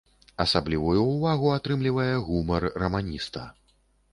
[0.43, 3.45] Асаблівую ўвагу атрымлівае гумар раманіста.